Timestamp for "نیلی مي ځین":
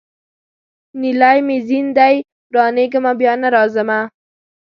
0.99-1.87